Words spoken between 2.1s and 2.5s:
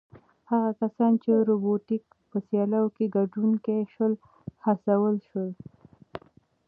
په